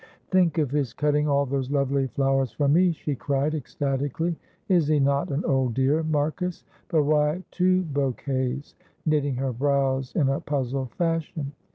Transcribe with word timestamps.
"Think 0.31 0.57
of 0.57 0.71
his 0.71 0.93
cutting 0.93 1.27
all 1.27 1.45
those 1.45 1.69
lovely 1.69 2.07
flowers 2.07 2.51
for 2.51 2.67
me," 2.67 2.91
she 2.91 3.13
cried, 3.13 3.53
ecstatically. 3.53 4.35
"Is 4.67 4.87
he 4.87 4.99
not 4.99 5.29
an 5.29 5.45
old 5.45 5.75
dear, 5.75 6.01
Marcus? 6.01 6.63
But 6.87 7.03
why 7.03 7.43
two 7.51 7.83
bouquets?" 7.83 8.73
knitting 9.05 9.35
her 9.35 9.53
brows 9.53 10.11
in 10.15 10.27
a 10.29 10.39
puzzled 10.39 10.89
fashion. 10.95 11.51